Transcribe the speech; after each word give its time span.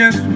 just 0.00 0.29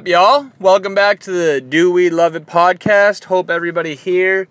up, 0.00 0.08
y'all? 0.08 0.50
Welcome 0.58 0.94
back 0.94 1.20
to 1.20 1.30
the 1.30 1.60
Do 1.60 1.92
We 1.92 2.08
Love 2.08 2.34
It 2.34 2.46
podcast. 2.46 3.24
Hope 3.24 3.50
everybody 3.50 3.94
here 3.94 4.48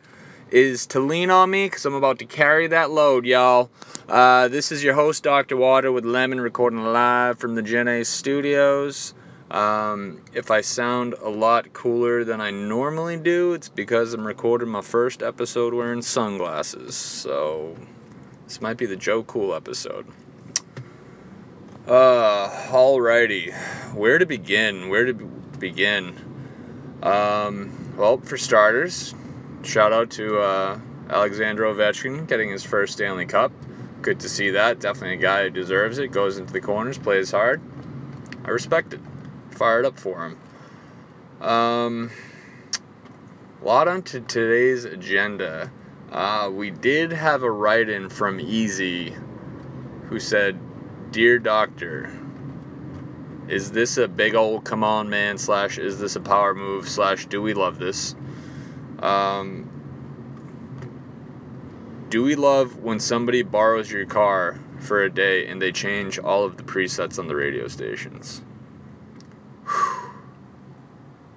is 0.52 0.85
to 0.85 0.99
lean 0.99 1.31
on 1.31 1.49
me 1.49 1.66
because 1.66 1.88
I'm 1.88 1.95
about 1.95 2.20
to 2.20 2.25
carry 2.25 2.67
that 2.67 2.91
load, 2.91 3.25
y'all. 3.25 3.72
Uh, 4.08 4.48
this 4.48 4.72
is 4.72 4.84
your 4.84 4.94
host, 4.94 5.23
Dr. 5.23 5.58
Water, 5.58 5.91
with 5.91 6.05
Lemon, 6.05 6.39
recording 6.39 6.84
live 6.84 7.39
from 7.39 7.55
the 7.55 7.63
Gen 7.63 7.88
A 7.88 8.05
studios. 8.05 9.16
Um, 9.49 10.22
if 10.35 10.52
I 10.52 10.62
sound 10.62 11.16
a 11.16 11.30
lot 11.30 11.73
cooler 11.73 12.23
than 12.23 12.39
I 12.39 12.52
normally 12.52 13.17
do, 13.17 13.53
it's 13.53 13.70
because 13.70 14.14
I'm 14.14 14.27
recording 14.27 14.70
my 14.70 14.81
first 14.81 15.23
episode 15.23 15.73
wearing 15.73 16.03
sunglasses. 16.03 16.94
So, 16.94 17.75
this 18.45 18.61
might 18.61 18.77
be 18.77 18.86
the 18.86 18.95
Joe 18.95 19.23
Cool 19.23 19.55
episode. 19.55 20.05
Uh, 21.88 22.47
alrighty. 22.67 23.52
Where 23.95 24.20
to 24.20 24.27
begin? 24.27 24.89
Where 24.89 25.05
to 25.05 25.39
begin? 25.59 26.15
Um, 27.03 27.95
well, 27.97 28.17
for 28.17 28.38
starters, 28.38 29.13
shout 29.63 29.93
out 29.93 30.09
to 30.11 30.39
uh, 30.39 30.79
Alexander 31.09 31.63
Ovechkin 31.63 32.27
getting 32.27 32.49
his 32.49 32.63
first 32.63 32.93
Stanley 32.93 33.25
Cup. 33.25 33.52
Good 34.02 34.19
to 34.21 34.30
see 34.30 34.52
that. 34.52 34.80
Definitely 34.80 35.17
a 35.17 35.21
guy 35.21 35.43
who 35.43 35.49
deserves 35.49 35.97
it. 35.97 36.09
Goes 36.09 36.37
into 36.37 36.53
the 36.53 36.61
corners, 36.61 36.97
plays 36.97 37.31
hard. 37.31 37.61
I 38.45 38.49
respect 38.49 38.93
it. 38.93 39.02
Fired 39.52 39.85
up 39.85 39.99
for 39.99 40.25
him. 40.25 40.37
Um, 41.45 42.11
a 43.61 43.65
lot 43.65 43.87
on 43.87 44.03
to 44.03 44.21
today's 44.21 44.85
agenda. 44.85 45.71
Uh, 46.11 46.49
we 46.52 46.71
did 46.71 47.11
have 47.11 47.43
a 47.43 47.52
write 47.52 47.89
in 47.89 48.09
from 48.09 48.39
Easy 48.39 49.13
who 50.07 50.19
said, 50.19 50.57
Dear 51.11 51.39
Doctor, 51.39 52.11
is 53.50 53.72
this 53.72 53.97
a 53.97 54.08
big 54.08 54.36
old 54.36 54.64
come 54.64 54.83
on 54.83 55.09
man 55.09 55.38
slash 55.38 55.80
is 55.80 56.00
this 56.00 56.16
a 56.16 56.19
power 56.19 56.53
move 56.53 56.88
slash 56.88 57.25
do 57.25 57.42
we 57.42 57.53
love 57.53 57.80
this? 57.80 58.16
Um, 59.00 59.69
do 62.09 62.22
we 62.23 62.36
love 62.36 62.77
when 62.77 63.00
somebody 63.00 63.42
borrows 63.42 63.92
your 63.92 64.05
car 64.05 64.59
for 64.80 65.03
a 65.03 65.09
day 65.09 65.47
and 65.47 65.61
they 65.61 65.72
change 65.72 66.20
all 66.20 66.44
of 66.44 66.58
the 66.58 66.64
presets 66.64 67.17
on 67.17 67.27
the 67.27 67.36
radio 67.36 67.67
stations? 67.67 68.44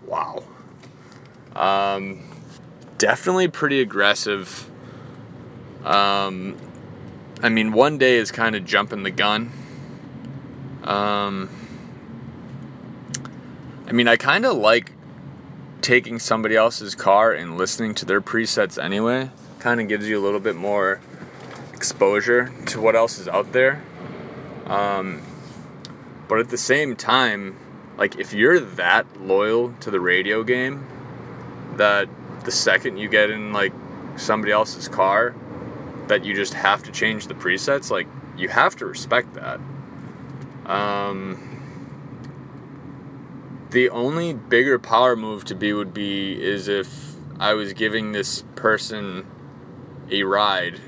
wow. 0.06 0.44
Um, 1.56 2.22
definitely 2.98 3.48
pretty 3.48 3.80
aggressive. 3.80 4.70
Um, 5.82 6.58
I 7.42 7.48
mean, 7.48 7.72
one 7.72 7.96
day 7.96 8.16
is 8.16 8.30
kind 8.30 8.54
of 8.54 8.64
jumping 8.66 9.02
the 9.02 9.10
gun. 9.10 9.50
Um, 10.84 11.48
I 13.86 13.92
mean, 13.92 14.08
I 14.08 14.16
kind 14.16 14.46
of 14.46 14.56
like 14.56 14.92
taking 15.80 16.18
somebody 16.18 16.56
else's 16.56 16.94
car 16.94 17.32
and 17.32 17.58
listening 17.58 17.94
to 17.96 18.04
their 18.04 18.20
presets 18.20 18.82
anyway. 18.82 19.30
Kind 19.58 19.80
of 19.80 19.88
gives 19.88 20.08
you 20.08 20.18
a 20.18 20.22
little 20.22 20.40
bit 20.40 20.56
more 20.56 21.00
exposure 21.74 22.52
to 22.66 22.80
what 22.80 22.94
else 22.94 23.18
is 23.18 23.28
out 23.28 23.52
there. 23.52 23.82
Um, 24.66 25.22
but 26.28 26.38
at 26.38 26.48
the 26.48 26.58
same 26.58 26.96
time, 26.96 27.56
like 27.98 28.18
if 28.18 28.32
you're 28.32 28.60
that 28.60 29.20
loyal 29.20 29.74
to 29.80 29.90
the 29.90 30.00
radio 30.00 30.42
game, 30.44 30.86
that 31.76 32.08
the 32.44 32.50
second 32.50 32.98
you 32.98 33.08
get 33.08 33.30
in 33.30 33.52
like 33.52 33.72
somebody 34.16 34.52
else's 34.52 34.88
car, 34.88 35.34
that 36.06 36.24
you 36.24 36.34
just 36.34 36.54
have 36.54 36.82
to 36.84 36.92
change 36.92 37.26
the 37.26 37.34
presets, 37.34 37.90
like 37.90 38.06
you 38.36 38.48
have 38.48 38.76
to 38.76 38.86
respect 38.86 39.34
that. 39.34 39.60
Um, 40.66 41.61
the 43.72 43.90
only 43.90 44.32
bigger 44.32 44.78
power 44.78 45.16
move 45.16 45.44
to 45.46 45.54
be 45.54 45.72
would 45.72 45.92
be 45.92 46.40
is 46.42 46.68
if 46.68 47.14
I 47.40 47.54
was 47.54 47.72
giving 47.72 48.12
this 48.12 48.44
person 48.54 49.26
a 50.10 50.22
ride 50.22 50.80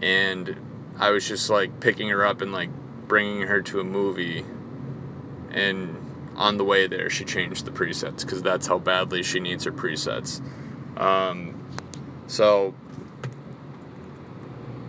and 0.00 0.56
I 0.98 1.10
was 1.10 1.26
just 1.28 1.50
like 1.50 1.80
picking 1.80 2.08
her 2.08 2.24
up 2.24 2.40
and 2.40 2.52
like 2.52 2.70
bringing 3.06 3.42
her 3.42 3.60
to 3.62 3.80
a 3.80 3.84
movie. 3.84 4.44
And 5.50 5.96
on 6.36 6.56
the 6.56 6.64
way 6.64 6.86
there 6.86 7.10
she 7.10 7.24
changed 7.24 7.64
the 7.64 7.70
presets 7.70 8.22
because 8.22 8.42
that's 8.42 8.66
how 8.66 8.78
badly 8.78 9.22
she 9.22 9.40
needs 9.40 9.64
her 9.64 9.72
presets. 9.72 10.40
Um, 10.96 11.60
so 12.30 12.74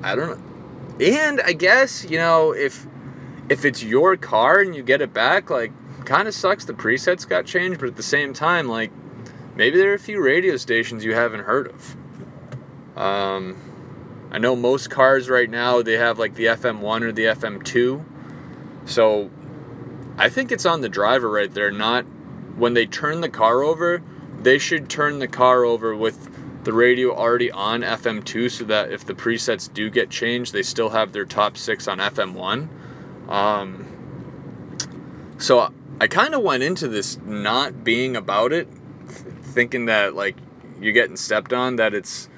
i 0.03 0.16
don't 0.16 0.29
know 0.29 1.06
and 1.06 1.41
i 1.41 1.53
guess 1.53 2.06
you 2.06 2.17
know 2.17 2.53
if 2.53 2.85
if 3.50 3.66
it's 3.66 3.84
your 3.84 4.16
car 4.16 4.59
and 4.59 4.75
you 4.75 4.84
get 4.84 5.01
it 5.01 5.11
back 5.11 5.50
like 5.50 5.72
kind 6.11 6.27
of 6.27 6.33
sucks 6.33 6.66
the 6.66 6.73
presets 6.73 7.27
got 7.27 7.45
changed 7.45 7.79
but 7.79 7.88
at 7.88 7.95
the 7.95 8.03
same 8.03 8.33
time 8.33 8.67
like 8.67 8.91
maybe 9.55 9.77
there 9.77 9.91
are 9.91 9.95
a 9.95 9.99
few 9.99 10.22
radio 10.22 10.57
stations 10.57 11.05
you 11.05 11.13
haven't 11.13 11.41
heard 11.41 11.67
of 11.67 11.95
um, 12.97 13.55
I 14.31 14.38
know 14.38 14.55
most 14.55 14.89
cars 14.89 15.29
right 15.29 15.49
now 15.49 15.81
they 15.81 15.97
have 15.97 16.17
like 16.17 16.35
the 16.35 16.45
FM1 16.45 17.01
or 17.01 17.11
the 17.11 17.25
FM2. 17.25 18.05
So 18.85 19.29
I 20.17 20.29
think 20.29 20.51
it's 20.51 20.66
on 20.66 20.81
the 20.81 20.89
driver 20.89 21.29
right 21.29 21.53
there, 21.53 21.72
not 21.72 22.03
when 22.55 22.73
they 22.73 22.85
turn 22.85 23.22
the 23.22 23.29
car 23.29 23.61
over, 23.61 24.01
they 24.39 24.57
should 24.57 24.89
turn 24.89 25.19
the 25.19 25.28
car 25.28 25.66
over 25.66 25.95
with 25.95 26.29
the 26.63 26.73
radio 26.73 27.13
already 27.13 27.51
on 27.51 27.81
FM2 27.81 28.51
so 28.51 28.63
that 28.66 28.91
if 28.91 29.05
the 29.05 29.13
presets 29.13 29.72
do 29.72 29.89
get 29.89 30.09
changed, 30.09 30.53
they 30.53 30.63
still 30.63 30.89
have 30.89 31.11
their 31.11 31.25
top 31.25 31.57
6 31.57 31.88
on 31.88 31.97
FM1. 31.97 32.69
Um, 33.29 33.88
so 35.39 35.73
I 36.00 36.07
kind 36.07 36.34
of 36.34 36.41
went 36.41 36.63
into 36.63 36.88
this 36.88 37.19
not 37.25 37.84
being 37.84 38.16
about 38.16 38.52
it, 38.52 38.68
th- 39.07 39.35
thinking 39.44 39.85
that 39.85 40.16
like 40.16 40.35
you're 40.79 40.94
getting 40.94 41.16
stepped 41.16 41.53
on, 41.53 41.75
that 41.75 41.94
it's 41.94 42.29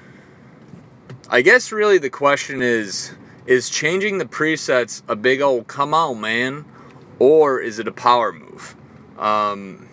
I 1.30 1.40
guess 1.40 1.72
really 1.72 1.98
the 1.98 2.10
question 2.10 2.60
is 2.62 3.14
is 3.46 3.68
changing 3.68 4.18
the 4.18 4.24
presets 4.24 5.02
a 5.08 5.16
big 5.16 5.40
old 5.40 5.66
come 5.66 5.94
on 5.94 6.20
man 6.20 6.64
or 7.18 7.60
is 7.60 7.78
it 7.78 7.88
a 7.88 7.92
power 7.92 8.32
move? 8.32 8.76
Um, 9.18 9.88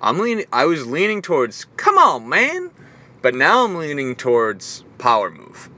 I'm 0.00 0.18
leaning 0.18 0.46
I 0.52 0.64
was 0.64 0.86
leaning 0.86 1.22
towards 1.22 1.66
come 1.76 1.98
on 1.98 2.28
man, 2.28 2.70
but 3.22 3.34
now 3.34 3.64
I'm 3.64 3.76
leaning 3.76 4.16
towards 4.16 4.84
power 4.98 5.30
move. 5.30 5.70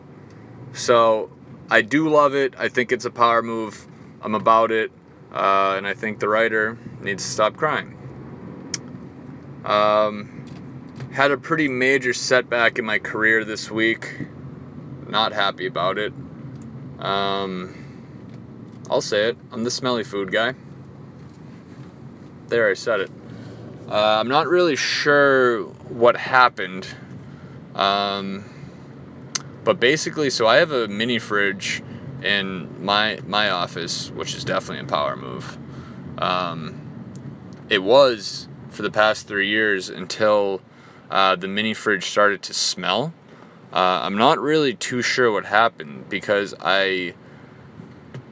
So 0.72 1.30
I 1.70 1.82
do 1.82 2.08
love 2.08 2.34
it. 2.34 2.54
I 2.58 2.68
think 2.68 2.92
it's 2.92 3.04
a 3.04 3.10
power 3.10 3.42
move. 3.42 3.86
I'm 4.22 4.34
about 4.34 4.70
it. 4.70 4.90
Uh, 5.32 5.74
and 5.76 5.86
I 5.86 5.94
think 5.94 6.18
the 6.18 6.28
writer 6.28 6.76
needs 7.00 7.24
to 7.24 7.30
stop 7.30 7.56
crying. 7.56 7.96
Um, 9.64 10.44
had 11.12 11.30
a 11.30 11.36
pretty 11.36 11.68
major 11.68 12.12
setback 12.12 12.78
in 12.78 12.84
my 12.84 12.98
career 12.98 13.44
this 13.44 13.70
week. 13.70 14.26
Not 15.06 15.32
happy 15.32 15.66
about 15.66 15.98
it. 15.98 16.12
Um, 16.98 17.74
I'll 18.90 19.00
say 19.00 19.28
it. 19.28 19.38
I'm 19.52 19.64
the 19.64 19.70
smelly 19.70 20.04
food 20.04 20.32
guy. 20.32 20.54
There, 22.48 22.68
I 22.68 22.74
said 22.74 23.00
it. 23.00 23.10
Uh, 23.88 24.18
I'm 24.20 24.28
not 24.28 24.48
really 24.48 24.76
sure 24.76 25.64
what 25.88 26.16
happened. 26.16 26.88
Um, 27.74 28.44
but 29.64 29.78
basically, 29.78 30.30
so 30.30 30.46
I 30.46 30.56
have 30.56 30.72
a 30.72 30.88
mini 30.88 31.18
fridge 31.18 31.82
in 32.24 32.84
my 32.84 33.20
my 33.26 33.50
office, 33.50 34.10
which 34.10 34.34
is 34.34 34.44
definitely 34.44 34.84
a 34.84 34.88
power 34.88 35.16
move. 35.16 35.58
Um, 36.18 36.80
it 37.68 37.82
was 37.82 38.48
for 38.70 38.82
the 38.82 38.90
past 38.90 39.26
three 39.28 39.48
years 39.48 39.88
until 39.88 40.60
uh, 41.10 41.36
the 41.36 41.48
mini 41.48 41.74
fridge 41.74 42.04
started 42.04 42.42
to 42.42 42.54
smell. 42.54 43.12
Uh, 43.72 44.00
I'm 44.02 44.16
not 44.16 44.38
really 44.40 44.74
too 44.74 45.02
sure 45.02 45.30
what 45.32 45.46
happened 45.46 46.08
because 46.08 46.54
I 46.60 47.14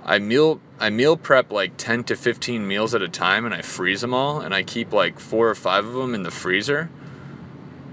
I 0.05 0.19
meal 0.19 0.61
I 0.81 0.91
meal 0.91 1.17
prep 1.17 1.51
like 1.53 1.77
10 1.77 2.05
to 2.05 2.17
15 2.17 2.67
meals 2.67 2.95
at 2.95 3.03
a 3.03 3.09
time 3.09 3.45
and 3.45 3.55
I 3.55 3.63
freeze 3.63 4.01
them 4.01 4.15
all 4.15 4.41
and 4.41 4.55
I 4.55 4.63
keep 4.63 4.93
like 4.93 5.19
four 5.21 5.49
or 5.49 5.55
five 5.55 5.87
of 5.87 5.95
them 5.95 6.15
in 6.15 6.23
the 6.25 6.31
freezer. 6.31 6.91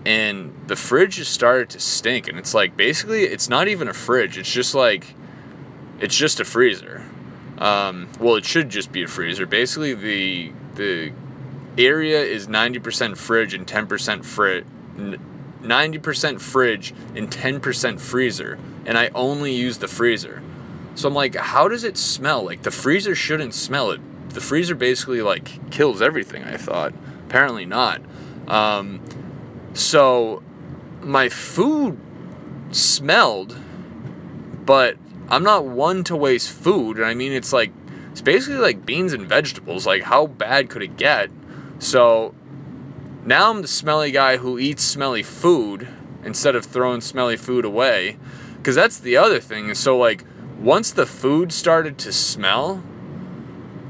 and 0.06 0.54
the 0.68 0.76
fridge 0.76 1.16
just 1.18 1.32
started 1.34 1.70
to 1.72 1.80
stink. 1.80 2.28
And 2.28 2.38
it's 2.38 2.54
like 2.54 2.78
basically, 2.78 3.24
it's 3.24 3.50
not 3.50 3.68
even 3.68 3.88
a 3.88 3.94
fridge. 3.94 4.38
It's 4.38 4.52
just 4.52 4.76
like, 4.76 5.16
it's 6.06 6.16
just 6.16 6.40
a 6.40 6.46
freezer. 6.46 7.04
Um, 7.58 8.10
well, 8.20 8.36
it 8.36 8.46
should 8.46 8.70
just 8.70 8.92
be 8.92 9.04
a 9.04 9.08
freezer. 9.08 9.46
Basically, 9.46 9.94
the 9.96 10.52
the 10.76 11.12
area 11.78 12.22
is 12.22 12.48
90% 12.48 13.18
fridge 13.18 13.54
and 13.54 13.66
10% 13.66 14.24
fridge. 14.24 14.66
90% 15.62 16.40
fridge 16.40 16.94
and 17.16 17.30
10% 17.30 18.00
freezer, 18.00 18.60
and 18.86 18.98
I 18.98 19.10
only 19.16 19.54
use 19.54 19.80
the 19.80 19.88
freezer. 19.88 20.44
So 20.94 21.08
I'm 21.08 21.16
like, 21.16 21.36
how 21.36 21.68
does 21.68 21.84
it 21.84 21.98
smell? 21.98 22.44
Like 22.44 22.62
the 22.62 22.72
freezer 22.72 23.16
shouldn't 23.16 23.56
smell 23.56 23.90
it. 23.90 24.00
The 24.30 24.42
freezer 24.42 24.76
basically 24.76 25.24
like 25.24 25.72
kills 25.72 26.02
everything. 26.02 26.44
I 26.44 26.58
thought. 26.58 26.94
Apparently 27.28 27.66
not. 27.66 28.02
Um, 28.48 29.02
so 29.74 30.44
my 31.02 31.30
food 31.30 32.00
smelled, 32.72 33.58
but 34.64 34.98
I'm 35.30 35.44
not 35.44 35.66
one 35.66 36.04
to 36.06 36.16
waste 36.16 36.52
food. 36.52 37.02
I 37.02 37.14
mean, 37.14 37.32
it's 37.32 37.52
like 37.54 37.72
it's 38.12 38.22
basically 38.22 38.60
like 38.60 38.86
beans 38.86 39.14
and 39.14 39.28
vegetables. 39.28 39.86
Like 39.86 40.04
how 40.04 40.28
bad 40.28 40.70
could 40.70 40.84
it 40.84 40.98
get? 40.98 41.30
So 41.80 42.34
now 43.26 43.50
I'm 43.50 43.64
the 43.64 43.68
smelly 43.68 44.12
guy 44.12 44.38
who 44.38 44.60
eats 44.60 44.84
smelly 44.84 45.24
food 45.24 45.88
instead 46.24 46.56
of 46.56 46.66
throwing 46.66 47.02
smelly 47.02 47.38
food 47.38 47.66
away. 47.66 48.18
Because 48.58 48.76
that's 48.76 49.00
the 49.00 49.18
other 49.18 49.40
thing. 49.40 49.74
So, 49.74 49.98
like, 49.98 50.24
once 50.60 50.92
the 50.92 51.06
food 51.06 51.52
started 51.52 51.98
to 52.00 52.12
smell, 52.12 52.84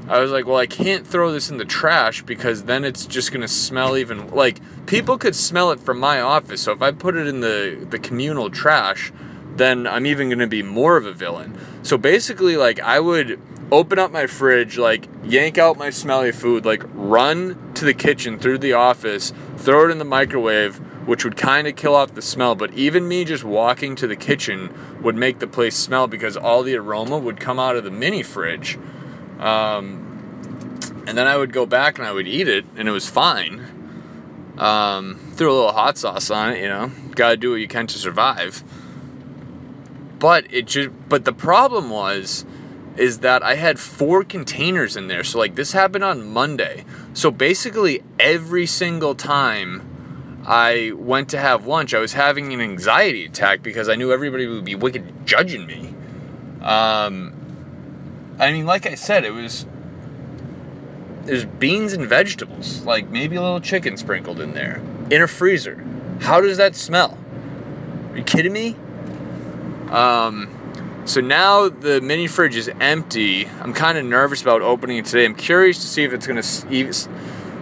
I 0.08 0.20
was 0.20 0.30
like, 0.30 0.46
well, 0.46 0.56
I 0.56 0.66
can't 0.66 1.06
throw 1.06 1.32
this 1.32 1.50
in 1.50 1.58
the 1.58 1.64
trash 1.64 2.22
because 2.22 2.64
then 2.64 2.84
it's 2.84 3.06
just 3.06 3.30
going 3.30 3.40
to 3.42 3.48
smell 3.48 3.96
even. 3.96 4.28
Like, 4.28 4.60
people 4.86 5.18
could 5.18 5.34
smell 5.34 5.70
it 5.70 5.80
from 5.80 5.98
my 5.98 6.20
office. 6.20 6.62
So, 6.62 6.72
if 6.72 6.80
I 6.80 6.92
put 6.92 7.16
it 7.16 7.26
in 7.26 7.40
the, 7.40 7.86
the 7.90 7.98
communal 7.98 8.50
trash, 8.50 9.12
then 9.56 9.86
I'm 9.86 10.06
even 10.06 10.28
going 10.28 10.38
to 10.38 10.46
be 10.46 10.62
more 10.62 10.96
of 10.96 11.06
a 11.06 11.12
villain. 11.12 11.58
So, 11.82 11.96
basically, 11.96 12.56
like, 12.56 12.80
I 12.80 13.00
would 13.00 13.40
open 13.72 13.98
up 13.98 14.12
my 14.12 14.26
fridge, 14.26 14.78
like 14.78 15.08
yank 15.24 15.58
out 15.58 15.76
my 15.76 15.90
smelly 15.90 16.32
food, 16.32 16.64
like 16.64 16.82
run 16.94 17.72
to 17.74 17.84
the 17.84 17.94
kitchen 17.94 18.38
through 18.38 18.58
the 18.58 18.72
office, 18.72 19.32
throw 19.56 19.86
it 19.86 19.90
in 19.90 19.98
the 19.98 20.04
microwave, 20.04 20.76
which 21.06 21.24
would 21.24 21.36
kind 21.36 21.66
of 21.66 21.76
kill 21.76 21.94
off 21.94 22.14
the 22.14 22.22
smell. 22.22 22.54
But 22.54 22.72
even 22.74 23.08
me 23.08 23.24
just 23.24 23.44
walking 23.44 23.96
to 23.96 24.06
the 24.06 24.16
kitchen 24.16 24.72
would 25.02 25.16
make 25.16 25.38
the 25.38 25.46
place 25.46 25.76
smell 25.76 26.06
because 26.06 26.36
all 26.36 26.62
the 26.62 26.76
aroma 26.76 27.18
would 27.18 27.40
come 27.40 27.58
out 27.58 27.76
of 27.76 27.84
the 27.84 27.90
mini 27.90 28.22
fridge. 28.22 28.78
Um, 29.38 30.02
and 31.06 31.16
then 31.16 31.26
I 31.26 31.36
would 31.36 31.52
go 31.52 31.66
back 31.66 31.98
and 31.98 32.06
I 32.06 32.12
would 32.12 32.26
eat 32.26 32.48
it, 32.48 32.64
and 32.76 32.88
it 32.88 32.92
was 32.92 33.08
fine. 33.08 33.64
Um, 34.58 35.18
threw 35.34 35.52
a 35.52 35.54
little 35.54 35.72
hot 35.72 35.98
sauce 35.98 36.30
on 36.30 36.52
it, 36.52 36.62
you 36.62 36.68
know. 36.68 36.90
Got 37.14 37.30
to 37.30 37.36
do 37.36 37.50
what 37.50 37.56
you 37.56 37.68
can 37.68 37.86
to 37.88 37.98
survive. 37.98 38.64
But 40.18 40.52
it 40.52 40.66
just, 40.66 40.90
but 41.08 41.24
the 41.24 41.32
problem 41.32 41.90
was 41.90 42.44
is 42.96 43.18
that 43.18 43.42
I 43.42 43.56
had 43.56 43.78
four 43.78 44.24
containers 44.24 44.96
in 44.96 45.08
there. 45.08 45.22
So, 45.22 45.38
like, 45.38 45.54
this 45.54 45.72
happened 45.72 46.04
on 46.04 46.26
Monday. 46.30 46.84
So, 47.12 47.30
basically, 47.30 48.02
every 48.18 48.66
single 48.66 49.14
time 49.14 50.42
I 50.46 50.92
went 50.94 51.28
to 51.30 51.38
have 51.38 51.66
lunch, 51.66 51.92
I 51.92 51.98
was 51.98 52.14
having 52.14 52.52
an 52.52 52.60
anxiety 52.60 53.26
attack 53.26 53.62
because 53.62 53.88
I 53.88 53.96
knew 53.96 54.12
everybody 54.12 54.46
would 54.46 54.64
be 54.64 54.74
wicked 54.74 55.26
judging 55.26 55.66
me. 55.66 55.94
Um, 56.62 57.34
I 58.38 58.52
mean, 58.52 58.66
like 58.66 58.86
I 58.86 58.94
said, 58.94 59.24
it 59.24 59.32
was. 59.32 59.66
There's 61.24 61.44
beans 61.44 61.92
and 61.92 62.06
vegetables, 62.06 62.82
like 62.82 63.08
maybe 63.08 63.34
a 63.34 63.42
little 63.42 63.60
chicken 63.60 63.96
sprinkled 63.96 64.40
in 64.40 64.54
there, 64.54 64.80
in 65.10 65.22
a 65.22 65.26
freezer. 65.26 65.84
How 66.20 66.40
does 66.40 66.56
that 66.56 66.76
smell? 66.76 67.18
Are 68.12 68.18
you 68.18 68.22
kidding 68.22 68.52
me? 68.52 68.76
Um, 69.90 70.48
so 71.04 71.20
now 71.20 71.68
the 71.68 72.00
mini 72.00 72.26
fridge 72.26 72.56
is 72.56 72.70
empty. 72.80 73.46
I'm 73.46 73.72
kind 73.72 73.96
of 73.96 74.04
nervous 74.04 74.42
about 74.42 74.62
opening 74.62 74.98
it 74.98 75.06
today. 75.06 75.24
I'm 75.24 75.34
curious 75.34 75.78
to 75.80 75.86
see 75.86 76.02
if 76.02 76.12
it's 76.12 76.26
gonna 76.26 76.42
see. 76.42 76.90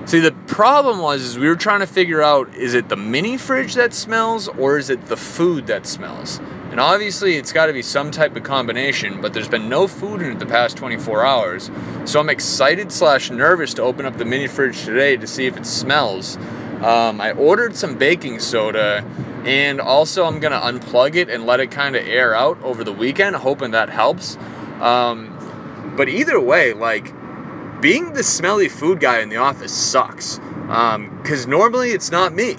See, 0.07 0.21
the 0.21 0.33
problem 0.47 0.99
was 0.99 1.23
is 1.23 1.39
we 1.39 1.49
were 1.49 1.57
trying 1.57 1.81
to 1.81 1.87
figure 1.87 2.23
out 2.23 2.55
is 2.55 2.75
it 2.75 2.89
the 2.89 2.97
mini 2.97 3.39
fridge 3.39 3.75
that 3.75 3.95
smells 3.95 4.49
or 4.49 4.77
is 4.77 4.91
it 4.91 5.07
the 5.07 5.17
food 5.17 5.67
that 5.69 5.87
smells? 5.87 6.41
And 6.71 6.81
obviously, 6.81 7.37
it's 7.37 7.53
got 7.53 7.67
to 7.67 7.73
be 7.73 7.83
some 7.83 8.11
type 8.11 8.35
of 8.35 8.43
combination. 8.43 9.21
But 9.21 9.33
there's 9.33 9.49
been 9.49 9.69
no 9.69 9.87
food 9.87 10.21
in 10.23 10.33
it 10.33 10.39
the 10.41 10.47
past 10.47 10.77
24 10.77 11.25
hours, 11.25 11.71
so 12.05 12.19
I'm 12.19 12.29
excited 12.29 12.91
slash 12.91 13.31
nervous 13.31 13.75
to 13.75 13.83
open 13.83 14.07
up 14.07 14.19
the 14.19 14.25
mini 14.25 14.49
fridge 14.49 14.85
today 14.85 15.17
to 15.17 15.27
see 15.27 15.47
if 15.47 15.57
it 15.57 15.67
smells. 15.67 16.37
Um, 16.85 17.19
I 17.19 17.33
ordered 17.33 17.75
some 17.77 17.97
baking 17.97 18.41
soda 18.41 19.03
and 19.47 19.81
also 19.81 20.27
I'm 20.27 20.39
gonna 20.39 20.61
unplug 20.61 21.15
it 21.15 21.31
and 21.31 21.47
let 21.47 21.59
it 21.61 21.71
kind 21.71 21.97
of 21.97 22.07
air 22.07 22.35
out 22.35 22.63
over 22.63 22.85
the 22.85 22.93
weekend, 22.93 23.37
hoping 23.37 23.71
that 23.71 23.89
helps. 23.89 24.37
Um, 24.81 25.95
but 25.97 26.11
either 26.11 26.39
way, 26.39 26.75
like 26.75 27.13
being 27.81 28.13
the 28.13 28.23
smelly 28.23 28.69
food 28.69 29.01
guy 29.01 29.21
in 29.21 29.31
the 29.31 29.37
office 29.37 29.73
sucks. 29.73 30.41
Because 30.67 31.47
normally 31.47 31.91
it's 31.91 32.11
not 32.11 32.35
me. 32.35 32.57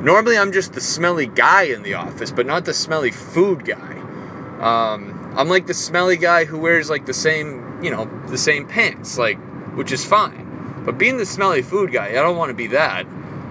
Normally 0.00 0.36
I'm 0.36 0.50
just 0.50 0.72
the 0.72 0.80
smelly 0.80 1.26
guy 1.26 1.62
in 1.62 1.82
the 1.82 1.94
office, 1.94 2.32
but 2.32 2.46
not 2.46 2.64
the 2.64 2.74
smelly 2.74 3.10
food 3.12 3.64
guy. 3.64 3.96
Um, 4.60 5.32
I'm 5.36 5.48
like 5.48 5.66
the 5.66 5.74
smelly 5.74 6.16
guy 6.16 6.44
who 6.44 6.58
wears 6.58 6.90
like 6.90 7.06
the 7.06 7.14
same, 7.14 7.82
you 7.82 7.90
know, 7.90 8.10
the 8.28 8.38
same 8.38 8.66
pants, 8.66 9.16
like, 9.16 9.38
which 9.76 9.92
is 9.92 10.04
fine. 10.04 10.82
But 10.84 10.98
being 10.98 11.18
the 11.18 11.26
smelly 11.26 11.62
food 11.62 11.92
guy, 11.92 12.08
I 12.08 12.14
don't 12.14 12.36
want 12.36 12.50
to 12.50 12.54
be 12.54 12.66
that. 12.68 13.06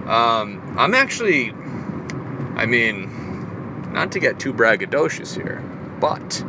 Um, 0.06 0.74
I'm 0.78 0.94
actually, 0.94 1.50
I 2.56 2.66
mean, 2.66 3.92
not 3.92 4.12
to 4.12 4.20
get 4.20 4.38
too 4.38 4.52
braggadocious 4.52 5.34
here, 5.34 5.62
but 6.00 6.42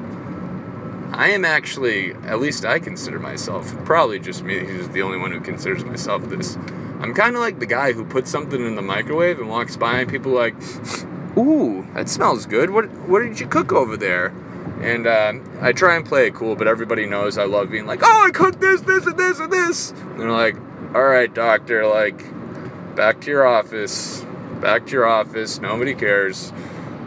I 1.14 1.32
am 1.32 1.44
actually, 1.44 2.14
at 2.26 2.40
least 2.40 2.66
I 2.66 2.80
consider 2.80 3.20
myself, 3.20 3.76
probably 3.84 4.20
just 4.20 4.44
me, 4.44 4.60
who's 4.60 4.88
the 4.90 5.02
only 5.02 5.18
one 5.18 5.32
who 5.32 5.42
considers 5.42 5.84
myself 5.84 6.24
this. 6.30 6.56
I'm 7.02 7.14
kind 7.14 7.36
of 7.36 7.42
like 7.42 7.60
the 7.60 7.66
guy 7.66 7.94
who 7.94 8.06
puts 8.06 8.32
something 8.32 8.66
in 8.66 8.76
the 8.76 8.82
microwave 8.82 9.40
and 9.40 9.50
walks 9.50 9.76
by 9.76 10.00
and 10.00 10.10
people 10.10 10.32
like, 10.32 10.56
ooh, 11.38 11.86
that 11.94 12.08
smells 12.08 12.46
good. 12.46 12.70
What, 12.70 12.90
what 13.10 13.20
did 13.20 13.40
you 13.40 13.48
cook 13.48 13.74
over 13.74 13.98
there? 13.98 14.28
And 14.82 15.06
uh, 15.06 15.34
I 15.60 15.74
try 15.74 15.96
and 15.96 16.06
play 16.06 16.28
it 16.28 16.34
cool, 16.34 16.56
but 16.56 16.68
everybody 16.68 17.06
knows 17.06 17.38
I 17.38 17.46
love 17.46 17.72
being 17.72 17.86
like, 17.86 18.02
oh, 18.04 18.24
I 18.26 18.32
cooked 18.32 18.62
this, 18.62 18.82
this, 18.82 19.06
and 19.06 19.18
this, 19.18 19.40
and 19.40 19.52
this. 19.52 19.92
And 19.92 20.20
they're 20.20 20.32
like, 20.32 20.56
all 20.96 21.04
right, 21.04 21.32
doctor, 21.34 21.86
like, 21.86 22.24
back 22.96 23.22
to 23.22 23.32
your 23.32 23.46
office. 23.46 24.26
Back 24.60 24.86
to 24.88 24.92
your 24.92 25.06
office. 25.06 25.60
Nobody 25.60 25.94
cares. 25.94 26.52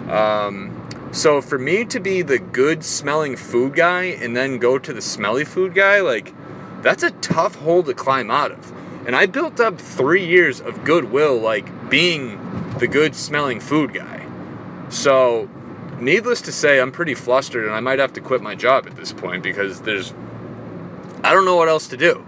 Um, 0.09 0.89
so 1.13 1.41
for 1.41 1.59
me 1.59 1.85
to 1.87 2.01
be 2.01 2.23
the 2.23 2.39
good 2.39 2.85
smelling 2.85 3.37
food 3.37 3.75
guy 3.75 4.05
and 4.05 4.37
then 4.37 4.59
go 4.59 4.79
to 4.79 4.93
the 4.93 5.01
smelly 5.01 5.45
food 5.45 5.75
guy, 5.75 6.01
like, 6.01 6.35
that's 6.83 7.03
a 7.03 7.13
tough 7.13 7.55
hole 7.57 7.83
to 7.85 7.95
climb 7.95 8.31
out 8.31 8.51
of. 8.51 8.73
And 9.07 9.15
I 9.15 9.27
built 9.27 9.61
up 9.61 9.81
three 9.81 10.27
years 10.27 10.61
of 10.61 10.85
goodwill, 10.85 11.39
like 11.39 11.89
being 11.89 12.39
the 12.79 12.89
good 12.89 13.15
smelling 13.15 13.61
food 13.61 13.95
guy. 13.95 14.27
So, 14.89 15.49
needless 16.01 16.41
to 16.43 16.53
say, 16.53 16.81
I'm 16.81 16.93
pretty 16.93 17.15
flustered 17.15 17.65
and 17.65 17.75
I 17.75 17.81
might 17.81 17.99
have 17.99 18.13
to 18.15 18.21
quit 18.21 18.43
my 18.43 18.55
job 18.55 18.87
at 18.87 18.97
this 18.97 19.13
point 19.13 19.43
because 19.43 19.83
there's, 19.83 20.13
I 21.23 21.33
don't 21.33 21.45
know 21.45 21.57
what 21.57 21.69
else 21.69 21.89
to 21.89 21.97
do. 21.97 22.27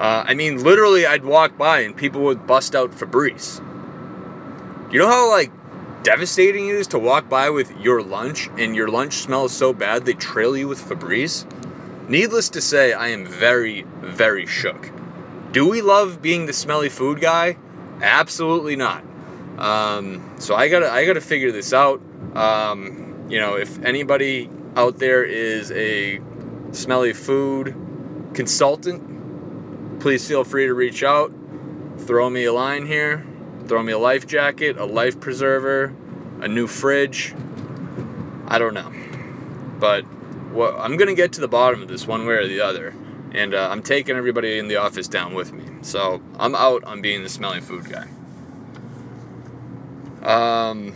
Uh, 0.00 0.24
I 0.26 0.32
mean, 0.32 0.64
literally, 0.64 1.04
I'd 1.04 1.26
walk 1.26 1.58
by 1.58 1.80
and 1.80 1.94
people 1.94 2.22
would 2.22 2.46
bust 2.46 2.74
out 2.74 2.90
Febreze. 2.92 3.60
You 4.90 4.98
know 4.98 5.08
how, 5.08 5.30
like, 5.30 5.52
devastating 6.02 6.68
it 6.68 6.76
is 6.76 6.86
to 6.88 6.98
walk 6.98 7.28
by 7.28 7.50
with 7.50 7.78
your 7.78 8.02
lunch 8.02 8.48
and 8.56 8.74
your 8.74 8.88
lunch 8.88 9.18
smells 9.18 9.52
so 9.52 9.74
bad 9.74 10.06
they 10.06 10.14
trail 10.14 10.56
you 10.56 10.68
with 10.68 10.80
Febreze? 10.80 11.44
Needless 12.08 12.48
to 12.48 12.62
say, 12.62 12.94
I 12.94 13.08
am 13.08 13.26
very, 13.26 13.82
very 14.00 14.46
shook. 14.46 14.90
Do 15.52 15.68
we 15.68 15.82
love 15.82 16.22
being 16.22 16.46
the 16.46 16.54
smelly 16.54 16.88
food 16.88 17.20
guy? 17.20 17.58
Absolutely 18.00 18.76
not. 18.76 19.04
Um, 19.58 20.34
so 20.38 20.54
I 20.54 20.70
gotta, 20.70 20.90
I 20.90 21.04
gotta 21.04 21.20
figure 21.20 21.52
this 21.52 21.74
out. 21.74 22.00
Um, 22.34 23.26
you 23.28 23.38
know, 23.38 23.58
if 23.58 23.78
anybody 23.84 24.48
out 24.76 24.98
there 24.98 25.24
is 25.24 25.70
a 25.72 26.22
smelly 26.72 27.12
food 27.12 27.76
consultant, 28.32 29.19
please 30.00 30.26
feel 30.26 30.44
free 30.44 30.66
to 30.66 30.74
reach 30.74 31.02
out. 31.02 31.32
Throw 31.98 32.30
me 32.30 32.44
a 32.44 32.52
line 32.52 32.86
here. 32.86 33.24
Throw 33.66 33.82
me 33.82 33.92
a 33.92 33.98
life 33.98 34.26
jacket, 34.26 34.78
a 34.78 34.84
life 34.84 35.20
preserver, 35.20 35.94
a 36.40 36.48
new 36.48 36.66
fridge. 36.66 37.34
I 38.48 38.58
don't 38.58 38.74
know. 38.74 38.92
But 39.78 40.04
I'm 40.56 40.96
going 40.96 41.08
to 41.08 41.14
get 41.14 41.32
to 41.34 41.40
the 41.40 41.48
bottom 41.48 41.82
of 41.82 41.88
this 41.88 42.06
one 42.06 42.26
way 42.26 42.34
or 42.34 42.48
the 42.48 42.60
other. 42.60 42.94
And 43.32 43.54
uh, 43.54 43.68
I'm 43.70 43.82
taking 43.82 44.16
everybody 44.16 44.58
in 44.58 44.66
the 44.66 44.76
office 44.76 45.06
down 45.06 45.34
with 45.34 45.52
me. 45.52 45.64
So 45.82 46.20
I'm 46.38 46.54
out 46.54 46.82
on 46.84 47.00
being 47.00 47.22
the 47.22 47.28
smelly 47.28 47.60
food 47.60 47.84
guy. 47.88 48.08
Um, 50.22 50.92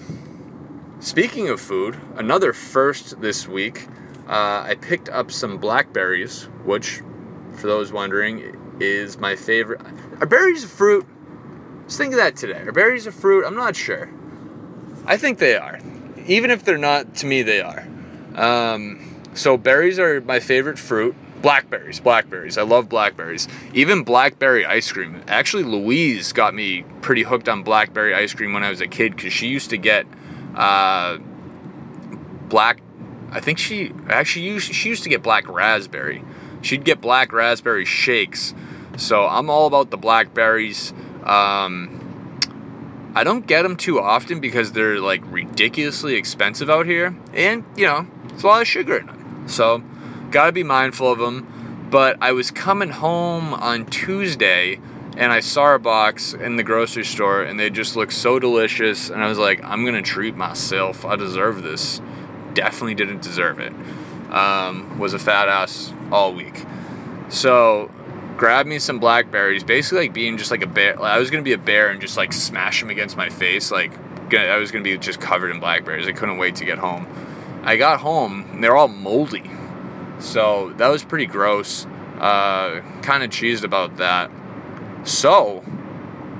speaking 0.98 1.48
of 1.48 1.60
food, 1.60 1.96
another 2.16 2.52
first 2.52 3.20
this 3.20 3.46
week, 3.46 3.86
uh, 4.26 4.64
I 4.66 4.76
picked 4.80 5.08
up 5.10 5.30
some 5.30 5.58
blackberries, 5.58 6.44
which, 6.64 7.02
for 7.52 7.68
those 7.68 7.92
wondering, 7.92 8.63
is 8.80 9.18
my 9.18 9.36
favorite. 9.36 9.80
Are 10.20 10.26
berries 10.26 10.64
a 10.64 10.68
fruit? 10.68 11.06
Just 11.86 11.98
think 11.98 12.12
of 12.12 12.18
that 12.18 12.36
today. 12.36 12.60
Are 12.60 12.72
berries 12.72 13.06
a 13.06 13.12
fruit? 13.12 13.44
I'm 13.46 13.56
not 13.56 13.76
sure. 13.76 14.10
I 15.06 15.16
think 15.16 15.38
they 15.38 15.56
are. 15.56 15.78
Even 16.26 16.50
if 16.50 16.64
they're 16.64 16.78
not, 16.78 17.14
to 17.16 17.26
me, 17.26 17.42
they 17.42 17.60
are. 17.60 17.86
Um, 18.34 19.20
so 19.34 19.56
berries 19.56 19.98
are 19.98 20.20
my 20.20 20.40
favorite 20.40 20.78
fruit. 20.78 21.14
Blackberries, 21.42 22.00
blackberries. 22.00 22.56
I 22.56 22.62
love 22.62 22.88
blackberries. 22.88 23.48
Even 23.74 24.02
blackberry 24.02 24.64
ice 24.64 24.90
cream. 24.90 25.22
Actually, 25.28 25.64
Louise 25.64 26.32
got 26.32 26.54
me 26.54 26.84
pretty 27.02 27.22
hooked 27.22 27.50
on 27.50 27.62
blackberry 27.62 28.14
ice 28.14 28.32
cream 28.32 28.54
when 28.54 28.64
I 28.64 28.70
was 28.70 28.80
a 28.80 28.86
kid 28.86 29.14
because 29.14 29.34
she 29.34 29.48
used 29.48 29.68
to 29.70 29.76
get 29.76 30.06
uh, 30.54 31.18
black. 32.48 32.80
I 33.30 33.40
think 33.40 33.58
she 33.58 33.92
actually 34.08 34.46
used 34.46 34.72
she 34.72 34.88
used 34.88 35.02
to 35.02 35.10
get 35.10 35.22
black 35.22 35.46
raspberry. 35.46 36.24
She'd 36.64 36.84
get 36.84 37.00
black 37.00 37.32
raspberry 37.32 37.84
shakes. 37.84 38.54
So 38.96 39.26
I'm 39.26 39.50
all 39.50 39.66
about 39.66 39.90
the 39.90 39.96
blackberries. 39.96 40.92
Um, 41.24 42.00
I 43.14 43.22
don't 43.22 43.46
get 43.46 43.62
them 43.62 43.76
too 43.76 44.00
often 44.00 44.40
because 44.40 44.72
they're 44.72 44.98
like 44.98 45.22
ridiculously 45.26 46.14
expensive 46.14 46.68
out 46.68 46.86
here, 46.86 47.16
and 47.32 47.64
you 47.76 47.86
know, 47.86 48.08
it's 48.30 48.42
a 48.42 48.46
lot 48.46 48.62
of 48.62 48.66
sugar 48.66 48.96
in 48.96 49.08
it. 49.08 49.48
So, 49.48 49.82
gotta 50.30 50.52
be 50.52 50.64
mindful 50.64 51.12
of 51.12 51.18
them. 51.18 51.86
But 51.90 52.16
I 52.20 52.32
was 52.32 52.50
coming 52.50 52.90
home 52.90 53.54
on 53.54 53.86
Tuesday 53.86 54.80
and 55.16 55.30
I 55.30 55.38
saw 55.38 55.76
a 55.76 55.78
box 55.78 56.34
in 56.34 56.56
the 56.56 56.64
grocery 56.64 57.04
store 57.04 57.42
and 57.42 57.60
they 57.60 57.70
just 57.70 57.94
looked 57.94 58.14
so 58.14 58.40
delicious, 58.40 59.10
and 59.10 59.22
I 59.22 59.28
was 59.28 59.38
like, 59.38 59.62
I'm 59.62 59.84
gonna 59.84 60.02
treat 60.02 60.34
myself. 60.34 61.04
I 61.04 61.14
deserve 61.14 61.62
this. 61.62 62.00
Definitely 62.54 62.94
didn't 62.94 63.22
deserve 63.22 63.60
it. 63.60 63.72
Um, 64.32 64.98
was 64.98 65.14
a 65.14 65.18
fat 65.20 65.48
ass 65.48 65.92
all 66.14 66.32
week. 66.32 66.64
So 67.28 67.90
grab 68.36 68.66
me 68.66 68.78
some 68.78 68.98
blackberries, 69.00 69.64
basically 69.64 70.06
like 70.06 70.14
being 70.14 70.38
just 70.38 70.50
like 70.50 70.62
a 70.62 70.66
bear. 70.66 71.00
I 71.02 71.18
was 71.18 71.30
gonna 71.30 71.42
be 71.42 71.52
a 71.52 71.58
bear 71.58 71.90
and 71.90 72.00
just 72.00 72.16
like 72.16 72.32
smash 72.32 72.80
them 72.80 72.90
against 72.90 73.16
my 73.16 73.28
face. 73.28 73.70
Like 73.70 73.92
I 74.32 74.56
was 74.56 74.70
gonna 74.70 74.84
be 74.84 74.96
just 74.96 75.20
covered 75.20 75.50
in 75.50 75.60
blackberries. 75.60 76.06
I 76.06 76.12
couldn't 76.12 76.38
wait 76.38 76.56
to 76.56 76.64
get 76.64 76.78
home. 76.78 77.06
I 77.62 77.76
got 77.76 78.00
home 78.00 78.48
and 78.52 78.62
they're 78.62 78.76
all 78.76 78.88
moldy, 78.88 79.50
so 80.20 80.72
that 80.76 80.88
was 80.88 81.04
pretty 81.04 81.26
gross. 81.26 81.86
Uh, 82.18 82.80
kind 83.02 83.24
of 83.24 83.30
cheesed 83.30 83.64
about 83.64 83.96
that. 83.96 84.30
So 85.02 85.64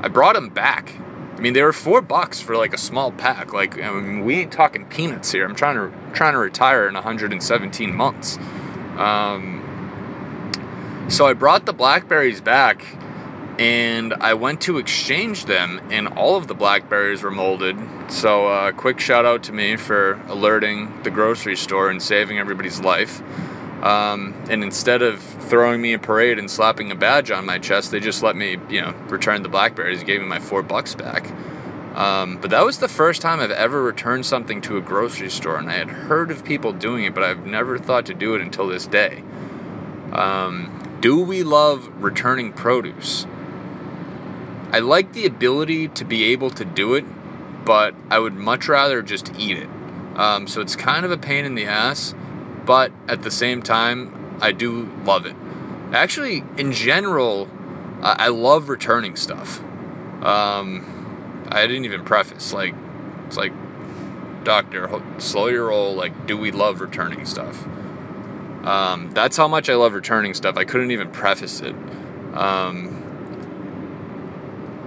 I 0.00 0.08
brought 0.08 0.34
them 0.34 0.50
back. 0.50 0.94
I 1.36 1.40
mean, 1.40 1.52
they 1.52 1.62
were 1.62 1.72
four 1.72 2.00
bucks 2.00 2.40
for 2.40 2.56
like 2.56 2.72
a 2.72 2.78
small 2.78 3.10
pack. 3.10 3.52
Like, 3.52 3.80
I 3.80 3.90
mean, 3.90 4.24
we 4.24 4.36
ain't 4.36 4.52
talking 4.52 4.86
peanuts 4.86 5.32
here. 5.32 5.44
I'm 5.44 5.54
trying 5.54 5.76
to 5.76 5.92
trying 6.14 6.34
to 6.34 6.38
retire 6.38 6.86
in 6.86 6.94
117 6.94 7.94
months. 7.94 8.38
Um, 8.96 9.53
so 11.08 11.26
I 11.26 11.32
brought 11.32 11.66
the 11.66 11.72
blackberries 11.72 12.40
back 12.40 12.84
and 13.58 14.14
I 14.14 14.34
went 14.34 14.60
to 14.62 14.78
exchange 14.78 15.44
them, 15.44 15.80
and 15.90 16.08
all 16.08 16.36
of 16.36 16.48
the 16.48 16.54
blackberries 16.54 17.22
were 17.22 17.30
molded. 17.30 17.76
So, 18.08 18.48
uh, 18.48 18.72
quick 18.72 18.98
shout 18.98 19.24
out 19.24 19.44
to 19.44 19.52
me 19.52 19.76
for 19.76 20.14
alerting 20.26 21.02
the 21.04 21.10
grocery 21.10 21.56
store 21.56 21.88
and 21.88 22.02
saving 22.02 22.38
everybody's 22.38 22.80
life. 22.80 23.22
Um, 23.82 24.34
and 24.48 24.64
instead 24.64 25.02
of 25.02 25.20
throwing 25.20 25.80
me 25.80 25.92
a 25.92 25.98
parade 25.98 26.38
and 26.38 26.50
slapping 26.50 26.90
a 26.90 26.94
badge 26.94 27.30
on 27.30 27.44
my 27.44 27.58
chest, 27.58 27.90
they 27.90 28.00
just 28.00 28.22
let 28.22 28.34
me, 28.34 28.56
you 28.68 28.80
know, 28.80 28.92
return 29.08 29.42
the 29.42 29.48
blackberries 29.48 30.02
gave 30.02 30.20
me 30.20 30.26
my 30.26 30.40
four 30.40 30.62
bucks 30.62 30.94
back. 30.94 31.30
Um, 31.94 32.38
but 32.38 32.50
that 32.50 32.64
was 32.64 32.78
the 32.78 32.88
first 32.88 33.22
time 33.22 33.38
I've 33.38 33.52
ever 33.52 33.80
returned 33.82 34.26
something 34.26 34.60
to 34.62 34.78
a 34.78 34.80
grocery 34.80 35.30
store, 35.30 35.58
and 35.58 35.70
I 35.70 35.74
had 35.74 35.90
heard 35.90 36.32
of 36.32 36.44
people 36.44 36.72
doing 36.72 37.04
it, 37.04 37.14
but 37.14 37.22
I've 37.22 37.46
never 37.46 37.78
thought 37.78 38.06
to 38.06 38.14
do 38.14 38.34
it 38.34 38.40
until 38.40 38.66
this 38.66 38.86
day. 38.86 39.22
Um, 40.12 40.83
do 41.04 41.20
we 41.20 41.42
love 41.42 42.02
returning 42.02 42.50
produce? 42.50 43.26
I 44.72 44.78
like 44.78 45.12
the 45.12 45.26
ability 45.26 45.88
to 45.88 46.02
be 46.02 46.32
able 46.32 46.48
to 46.52 46.64
do 46.64 46.94
it, 46.94 47.04
but 47.66 47.94
I 48.08 48.18
would 48.18 48.32
much 48.32 48.68
rather 48.68 49.02
just 49.02 49.30
eat 49.38 49.58
it. 49.58 49.68
Um, 50.16 50.48
so 50.48 50.62
it's 50.62 50.74
kind 50.74 51.04
of 51.04 51.10
a 51.10 51.18
pain 51.18 51.44
in 51.44 51.56
the 51.56 51.66
ass, 51.66 52.14
but 52.64 52.90
at 53.06 53.20
the 53.20 53.30
same 53.30 53.60
time, 53.60 54.38
I 54.40 54.52
do 54.52 54.90
love 55.04 55.26
it. 55.26 55.36
Actually, 55.92 56.42
in 56.56 56.72
general, 56.72 57.50
I 58.00 58.28
love 58.28 58.70
returning 58.70 59.14
stuff. 59.14 59.60
Um, 60.22 61.44
I 61.50 61.66
didn't 61.66 61.84
even 61.84 62.02
preface 62.02 62.54
like 62.54 62.74
it's 63.26 63.36
like 63.36 63.52
doctor 64.42 64.88
slow 65.18 65.48
your 65.48 65.66
roll 65.66 65.94
like 65.94 66.26
do 66.26 66.38
we 66.38 66.50
love 66.50 66.80
returning 66.80 67.26
stuff 67.26 67.66
um, 68.64 69.10
that's 69.12 69.36
how 69.36 69.46
much 69.46 69.68
i 69.68 69.74
love 69.74 69.92
returning 69.94 70.34
stuff. 70.34 70.56
I 70.56 70.64
couldn't 70.64 70.90
even 70.90 71.10
preface 71.10 71.60
it. 71.60 71.74
Um, 72.34 73.02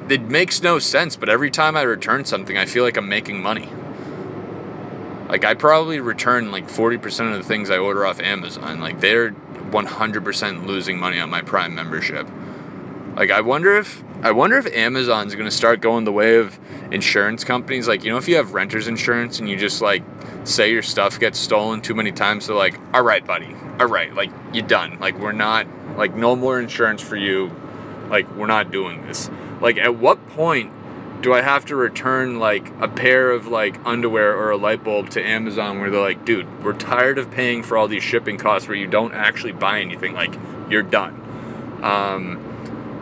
it 0.09 0.21
makes 0.21 0.61
no 0.61 0.79
sense 0.79 1.15
but 1.15 1.27
every 1.27 1.51
time 1.51 1.75
i 1.75 1.81
return 1.81 2.23
something 2.23 2.57
i 2.57 2.65
feel 2.65 2.83
like 2.83 2.97
i'm 2.97 3.09
making 3.09 3.41
money. 3.41 3.69
Like 5.29 5.45
i 5.45 5.53
probably 5.53 5.99
return 5.99 6.51
like 6.51 6.67
40% 6.67 7.31
of 7.31 7.37
the 7.37 7.43
things 7.43 7.69
i 7.69 7.77
order 7.77 8.05
off 8.05 8.19
amazon. 8.19 8.79
Like 8.79 8.99
they're 8.99 9.31
100% 9.31 10.65
losing 10.65 10.97
money 10.97 11.19
on 11.19 11.29
my 11.29 11.41
prime 11.41 11.75
membership. 11.75 12.27
Like 13.15 13.31
I 13.31 13.41
wonder 13.41 13.75
if 13.77 14.03
I 14.23 14.31
wonder 14.31 14.57
if 14.57 14.65
Amazon's 14.73 15.35
gonna 15.35 15.51
start 15.51 15.79
going 15.79 16.03
the 16.03 16.11
way 16.11 16.37
of 16.37 16.57
insurance 16.91 17.43
companies. 17.43 17.87
Like 17.87 18.03
you 18.03 18.11
know, 18.11 18.17
if 18.17 18.27
you 18.27 18.35
have 18.37 18.53
renters 18.53 18.87
insurance 18.87 19.39
and 19.39 19.47
you 19.47 19.55
just 19.55 19.81
like 19.81 20.03
say 20.43 20.71
your 20.71 20.81
stuff 20.81 21.19
gets 21.19 21.37
stolen 21.39 21.81
too 21.81 21.93
many 21.93 22.11
times, 22.11 22.47
they're 22.47 22.55
like, 22.55 22.79
"All 22.93 23.03
right, 23.03 23.25
buddy, 23.25 23.55
all 23.79 23.87
right, 23.87 24.13
like 24.13 24.31
you're 24.53 24.65
done. 24.65 24.99
Like 24.99 25.19
we're 25.19 25.33
not 25.33 25.67
like 25.97 26.15
no 26.15 26.35
more 26.35 26.59
insurance 26.59 27.01
for 27.01 27.15
you. 27.15 27.51
Like 28.09 28.29
we're 28.35 28.47
not 28.47 28.71
doing 28.71 29.05
this. 29.05 29.29
Like 29.61 29.77
at 29.77 29.95
what 29.95 30.27
point 30.29 30.71
do 31.21 31.33
I 31.33 31.41
have 31.41 31.65
to 31.65 31.75
return 31.75 32.39
like 32.39 32.71
a 32.79 32.87
pair 32.87 33.31
of 33.31 33.47
like 33.47 33.79
underwear 33.85 34.35
or 34.35 34.51
a 34.51 34.57
light 34.57 34.83
bulb 34.83 35.09
to 35.11 35.25
Amazon 35.25 35.79
where 35.79 35.89
they're 35.89 36.01
like, 36.01 36.25
dude, 36.25 36.63
we're 36.63 36.73
tired 36.73 37.17
of 37.17 37.31
paying 37.31 37.63
for 37.63 37.77
all 37.77 37.87
these 37.87 38.03
shipping 38.03 38.37
costs 38.37 38.67
where 38.67 38.77
you 38.77 38.87
don't 38.87 39.13
actually 39.13 39.51
buy 39.51 39.81
anything. 39.81 40.13
Like 40.13 40.33
you're 40.69 40.83
done. 40.83 41.21
Um, 41.83 42.46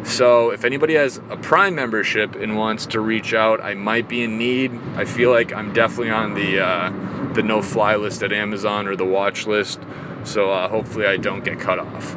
so 0.06 0.52
if 0.52 0.64
anybody 0.64 0.94
has 0.94 1.18
a 1.30 1.36
Prime 1.36 1.76
membership 1.76 2.36
and 2.36 2.56
wants 2.56 2.86
to 2.88 3.00
reach 3.00 3.34
out, 3.34 3.60
I 3.60 3.74
might 3.74 4.08
be 4.08 4.22
in 4.22 4.38
need. 4.38 4.72
I 4.96 5.04
feel 5.04 5.32
like 5.32 5.52
I'm 5.52 5.74
definitely 5.74 6.12
on 6.12 6.36
the 6.36 6.60
uh, 6.60 7.34
the 7.34 7.42
no 7.42 7.62
fly 7.62 7.96
list 7.96 8.22
at 8.22 8.32
Amazon 8.32 8.88
or 8.88 8.96
the 8.96 9.06
watch 9.06 9.48
list. 9.48 9.80
So 10.24 10.52
uh, 10.52 10.70
hopefully 10.70 11.08
I 11.08 11.18
don't 11.18 11.44
get 11.44 11.60
cut 11.60 11.80
off. 11.80 12.16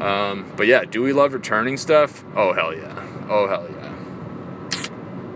Um, 0.00 0.52
but 0.56 0.66
yeah, 0.66 0.84
do 0.84 1.00
we 1.02 1.12
love 1.12 1.32
returning 1.32 1.76
stuff? 1.76 2.24
Oh 2.34 2.52
hell 2.52 2.74
yeah! 2.74 3.06
Oh 3.28 3.48
hell 3.48 3.68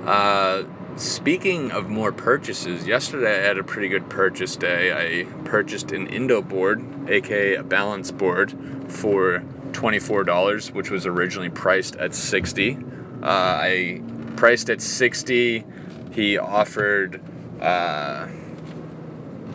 yeah! 0.05 0.09
Uh, 0.11 0.65
speaking 0.97 1.71
of 1.71 1.89
more 1.89 2.11
purchases, 2.11 2.87
yesterday 2.87 3.41
I 3.41 3.47
had 3.47 3.59
a 3.59 3.65
pretty 3.65 3.89
good 3.89 4.09
purchase 4.11 4.57
day. 4.57 4.93
I 4.93 5.25
purchased 5.45 5.93
an 5.93 6.09
Indo 6.09 6.43
board, 6.43 6.85
aka 7.09 7.55
a 7.55 7.63
balance 7.63 8.11
board, 8.11 8.55
for 8.89 9.45
$24, 9.73 10.73
which 10.73 10.91
was 10.91 11.07
originally 11.07 11.51
priced 11.51 11.97
at 11.97 12.15
60 12.15 12.79
uh, 13.23 13.27
I 13.63 14.03
priced 14.37 14.69
at 14.69 14.83
60 14.83 15.65
He 16.13 16.39
offered, 16.39 17.23
uh, 17.61 18.27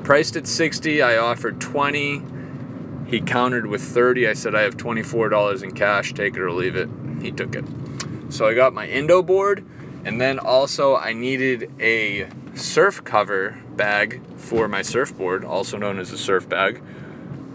priced 0.03 0.37
at 0.37 0.47
60 0.47 1.01
I 1.01 1.17
offered 1.17 1.59
20 1.59 2.23
He 3.07 3.19
countered 3.19 3.67
with 3.67 3.81
30 3.81 4.29
I 4.29 4.33
said, 4.33 4.55
I 4.55 4.61
have 4.61 4.77
$24 4.77 5.63
in 5.63 5.71
cash, 5.71 6.13
take 6.13 6.35
it 6.35 6.41
or 6.41 6.51
leave 6.51 6.75
it. 6.75 6.89
He 7.21 7.31
took 7.31 7.55
it. 7.55 7.65
So 8.29 8.45
I 8.45 8.53
got 8.53 8.73
my 8.73 8.87
Indo 8.87 9.21
board, 9.21 9.65
and 10.05 10.19
then 10.21 10.39
also 10.39 10.95
I 10.95 11.13
needed 11.13 11.71
a 11.79 12.29
surf 12.55 13.03
cover 13.03 13.57
bag 13.75 14.21
for 14.35 14.67
my 14.67 14.81
surfboard, 14.81 15.43
also 15.43 15.77
known 15.77 15.99
as 15.99 16.11
a 16.11 16.17
surf 16.17 16.47
bag. 16.47 16.81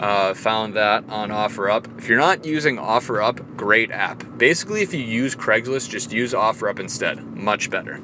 Uh, 0.03 0.35
found 0.35 0.75
that 0.75 1.09
on 1.09 1.31
OfferUp. 1.31 1.97
If 1.97 2.09
you're 2.09 2.19
not 2.19 2.45
using 2.45 2.77
OfferUp, 2.77 3.57
great 3.57 3.93
app. 3.93 4.25
Basically, 4.37 4.83
if 4.83 4.93
you 4.93 4.99
use 4.99 5.37
Craigslist, 5.37 5.89
just 5.91 6.11
use 6.11 6.33
OfferUp 6.33 6.81
instead. 6.81 7.23
Much 7.37 7.71
better. 7.71 8.01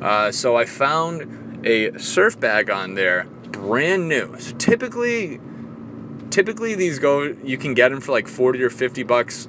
Uh, 0.00 0.30
so 0.30 0.56
I 0.56 0.66
found 0.66 1.66
a 1.66 1.98
surf 1.98 2.38
bag 2.38 2.70
on 2.70 2.94
there, 2.94 3.24
brand 3.50 4.08
new. 4.08 4.38
So 4.38 4.54
typically, 4.56 5.40
typically 6.30 6.76
these 6.76 7.00
go. 7.00 7.22
You 7.22 7.58
can 7.58 7.74
get 7.74 7.88
them 7.88 8.00
for 8.00 8.12
like 8.12 8.28
forty 8.28 8.62
or 8.62 8.70
fifty 8.70 9.02
bucks 9.02 9.48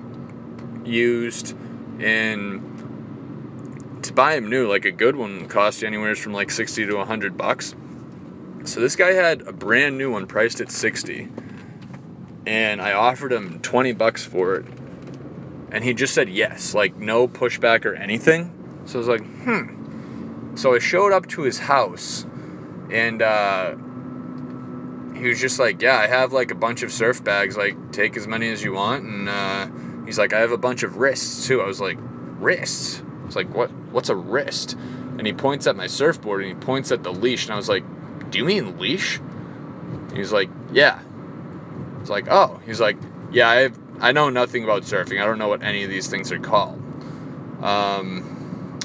used, 0.83 1.55
and 2.00 2.62
to 4.01 4.12
buy 4.13 4.33
them 4.33 4.50
new, 4.50 4.67
like 4.67 4.85
a 4.85 4.91
good 4.91 5.15
one, 5.15 5.47
cost 5.47 5.83
you 5.83 5.88
anywhere 5.88 6.15
from 6.15 6.33
like 6.33 6.50
sixty 6.50 6.88
to 6.88 7.05
hundred 7.05 7.38
bucks. 7.38 7.75
So 8.63 8.79
this 8.79 8.95
guy 8.95 9.13
had 9.13 9.43
a 9.43 9.53
brand 9.53 9.95
new 10.00 10.12
one 10.12 10.25
priced 10.25 10.59
at 10.59 10.71
sixty 10.71 11.29
and 12.45 12.81
I 12.81 12.93
offered 12.93 13.31
him 13.31 13.59
20 13.62 13.93
bucks 13.93 14.25
for 14.25 14.55
it. 14.55 14.65
And 15.71 15.83
he 15.83 15.93
just 15.93 16.13
said 16.13 16.29
yes, 16.29 16.73
like 16.73 16.95
no 16.97 17.27
pushback 17.27 17.85
or 17.85 17.95
anything. 17.95 18.51
So 18.85 18.95
I 18.95 19.00
was 19.00 19.07
like, 19.07 19.25
hmm. 19.25 20.55
So 20.55 20.75
I 20.75 20.79
showed 20.79 21.12
up 21.12 21.27
to 21.29 21.41
his 21.41 21.59
house 21.59 22.25
and 22.91 23.21
uh, 23.21 23.75
he 25.15 25.27
was 25.27 25.39
just 25.39 25.57
like, 25.59 25.81
yeah, 25.81 25.97
I 25.97 26.07
have 26.07 26.33
like 26.33 26.51
a 26.51 26.55
bunch 26.55 26.83
of 26.83 26.91
surf 26.91 27.23
bags, 27.23 27.57
like 27.57 27.91
take 27.91 28.15
as 28.17 28.27
many 28.27 28.50
as 28.51 28.63
you 28.63 28.73
want. 28.73 29.03
And 29.03 29.29
uh, 29.29 29.67
he's 30.05 30.19
like, 30.19 30.33
I 30.33 30.39
have 30.39 30.51
a 30.51 30.57
bunch 30.57 30.83
of 30.83 30.97
wrists 30.97 31.47
too. 31.47 31.62
I 31.62 31.65
was 31.65 31.81
like, 31.81 31.97
wrists? 32.39 33.01
It's 33.25 33.35
like, 33.35 33.53
what? 33.53 33.71
What's 33.91 34.09
a 34.09 34.15
wrist? 34.15 34.73
And 35.17 35.25
he 35.25 35.33
points 35.33 35.65
at 35.65 35.75
my 35.75 35.88
surfboard 35.88 36.43
and 36.43 36.50
he 36.50 36.55
points 36.55 36.91
at 36.91 37.03
the 37.03 37.13
leash, 37.13 37.45
and 37.45 37.53
I 37.53 37.55
was 37.55 37.69
like, 37.69 37.83
do 38.29 38.39
you 38.39 38.45
mean 38.45 38.77
leash? 38.79 39.19
He's 40.13 40.31
like, 40.31 40.50
yeah. 40.71 41.00
It's 42.03 42.10
like, 42.10 42.27
oh. 42.29 42.60
He's 42.65 42.81
like, 42.81 42.98
yeah, 43.31 43.48
I 43.48 43.55
have, 43.62 43.79
I 44.01 44.12
know 44.12 44.29
nothing 44.29 44.65
about 44.65 44.81
surfing. 44.83 45.24
I 45.24 45.25
don't 45.25 45.39
know 45.39 45.48
what 45.48 45.63
any 45.63 45.86
of 45.86 45.89
these 45.89 46.10
things 46.10 46.33
are 46.33 46.39
called. 46.39 46.83
Um, 47.63 48.77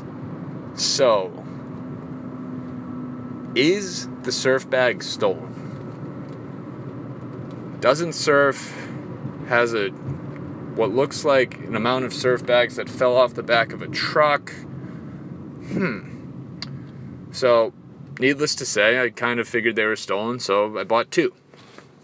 so, 0.77 1.33
is 3.57 4.07
the 4.23 4.31
surf 4.31 4.71
bag 4.71 5.03
stolen? 5.03 5.57
Doesn't 7.81 8.13
surf 8.13 8.73
has 9.49 9.75
a 9.75 9.89
what 9.89 10.93
looks 10.93 11.25
like 11.25 11.59
an 11.59 11.75
amount 11.75 12.05
of 12.05 12.15
surf 12.15 12.47
bags 12.47 12.77
that 12.77 12.89
fell 12.89 13.17
off 13.17 13.35
the 13.35 13.43
back 13.43 13.73
of 13.73 13.83
a 13.83 13.89
truck. 13.89 14.53
Hmm. 15.73 16.05
So, 17.33 17.73
needless 18.21 18.55
to 18.55 18.65
say, 18.65 19.03
I 19.03 19.11
kind 19.11 19.41
of 19.41 19.49
figured 19.49 19.75
they 19.75 19.87
were 19.87 19.97
stolen, 19.97 20.39
so 20.39 20.79
I 20.79 20.85
bought 20.85 21.11
two. 21.11 21.35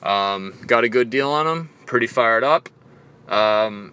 Um, 0.05 0.55
got 0.67 0.85
a 0.85 0.89
good 0.89 1.11
deal 1.11 1.31
on 1.31 1.47
them. 1.47 1.71
Pretty 1.87 2.07
fired 2.07 2.45
up. 2.45 2.69
Um, 3.29 3.93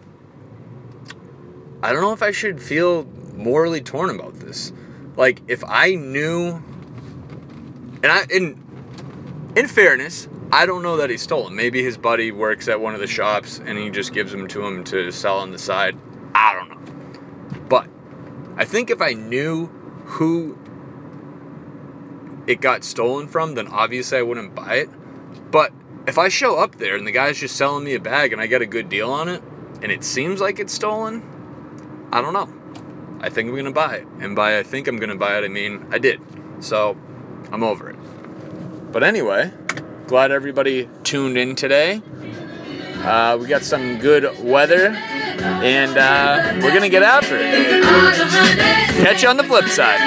I 1.82 1.94
don't 1.94 2.02
know 2.02 2.14
if 2.14 2.22
I 2.22 2.32
should 2.32 2.62
feel 2.62 3.06
morally 3.36 3.82
torn 3.82 4.10
about 4.10 4.36
this. 4.36 4.74
Like, 5.16 5.42
if 5.48 5.64
I 5.66 5.96
knew, 5.96 6.62
and 8.04 8.08
I, 8.08 8.26
in, 8.30 8.62
in 9.56 9.68
fairness, 9.68 10.28
I 10.52 10.66
don't 10.66 10.84
know 10.84 10.98
that 10.98 11.10
he 11.10 11.18
stole 11.18 11.46
them. 11.46 11.56
Maybe 11.56 11.82
his 11.82 11.98
buddy 11.98 12.32
works 12.32 12.68
at 12.68 12.82
one 12.82 12.94
of 12.94 13.00
the 13.00 13.08
shops 13.08 13.60
and 13.66 13.78
he 13.78 13.90
just 13.90 14.14
gives 14.14 14.32
them 14.32 14.48
to 14.50 14.66
him 14.66 14.84
to 14.86 15.12
sell 15.12 15.38
on 15.38 15.52
the 15.52 15.58
side. 15.58 15.98
I 16.36 16.54
don't 16.54 16.70
know. 16.70 17.62
But 17.70 17.88
I 18.58 18.66
think 18.66 18.90
if 18.90 19.02
I 19.02 19.14
knew 19.14 19.68
who 20.06 20.58
it 22.48 22.60
got 22.60 22.84
stolen 22.84 23.28
from, 23.28 23.56
then 23.56 23.68
obviously 23.68 24.18
I 24.18 24.24
wouldn't 24.24 24.54
buy 24.54 24.76
it. 24.76 24.90
If 26.08 26.18
I 26.18 26.30
show 26.30 26.58
up 26.58 26.76
there 26.78 26.96
and 26.96 27.06
the 27.06 27.12
guy's 27.12 27.40
just 27.40 27.56
selling 27.56 27.84
me 27.84 27.94
a 27.94 28.00
bag 28.00 28.34
and 28.34 28.42
I 28.42 28.48
get 28.48 28.62
a 28.62 28.66
good 28.66 28.90
deal 28.90 29.12
on 29.12 29.30
it 29.30 29.44
and 29.82 29.92
it 29.92 30.04
seems 30.04 30.42
like 30.42 30.60
it's 30.60 30.74
stolen, 30.74 31.24
I 32.12 32.22
don't 32.22 32.34
know. 32.34 32.50
I 33.22 33.30
think 33.30 33.50
I'm 33.50 33.56
gonna 33.56 33.72
buy 33.72 33.98
it. 33.98 34.08
And 34.20 34.36
by 34.36 34.58
I 34.58 34.64
think 34.64 34.88
I'm 34.88 34.98
gonna 34.98 35.16
buy 35.16 35.38
it, 35.38 35.44
I 35.46 35.48
mean 35.48 35.86
I 35.92 36.00
did. 36.00 36.20
So 36.60 36.98
I'm 37.52 37.64
over 37.64 37.92
it. 37.92 37.98
But 38.92 39.04
anyway, 39.04 39.54
glad 40.08 40.32
everybody 40.32 40.90
tuned 41.04 41.38
in 41.38 41.56
today. 41.56 42.02
Uh, 43.04 43.38
we 43.40 43.48
got 43.48 43.64
some 43.64 44.00
good 44.00 44.44
weather 44.44 44.88
and 44.88 45.98
uh, 45.98 46.60
we're 46.64 46.74
gonna 46.74 46.90
get 46.90 47.04
after 47.04 47.38
it. 47.40 47.84
Catch 49.04 49.22
you 49.22 49.30
on 49.30 49.38
the 49.38 49.44
flip 49.44 49.68
side. 49.68 50.00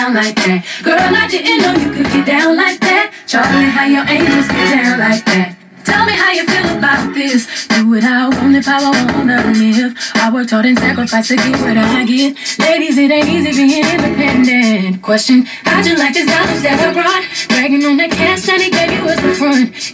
Down 0.00 0.14
like 0.14 0.36
that. 0.36 0.64
Girl, 0.82 0.96
I 0.96 1.28
didn't 1.28 1.60
know 1.60 1.72
you 1.76 1.92
could 1.92 2.08
get 2.12 2.26
down 2.26 2.56
like 2.56 2.80
that. 2.80 3.12
Charlie, 3.26 3.68
how 3.68 3.84
your 3.84 4.04
angels 4.08 4.48
get 4.48 4.68
down 4.72 4.98
like 4.98 5.24
that. 5.26 5.60
Tell 5.84 6.04
me 6.06 6.12
how 6.12 6.32
you 6.32 6.44
feel 6.48 6.78
about 6.78 7.12
this. 7.12 7.68
Do 7.68 7.94
it 7.94 8.04
I 8.04 8.28
want 8.28 8.56
if 8.56 8.68
I 8.68 8.80
wanna 8.80 9.44
live. 9.52 9.92
I 10.14 10.32
worked 10.32 10.50
hard 10.50 10.66
and 10.66 10.78
sacrificed 10.78 11.28
to 11.28 11.36
get 11.36 11.56
what 11.60 11.76
I 11.76 12.04
get. 12.04 12.36
Ladies, 12.58 12.96
it 12.96 13.10
ain't 13.10 13.28
easy 13.28 13.52
being 13.52 13.84
independent. 13.84 15.02
Question, 15.02 15.44
how'd 15.64 15.84
you 15.84 15.96
like 15.96 16.14
this 16.14 16.26
knowledge 16.26 16.62
that 16.64 16.80
I 16.80 16.92
brought? 16.96 17.24
Bragging 17.48 17.84
on 17.84 17.96
that 17.96 18.10
cash 18.10 18.42
that 18.46 18.60
he 18.60 18.70
gave 18.70 18.92
you 18.92 19.04
was 19.04 19.20
the 19.20 19.34
front. 19.34 19.92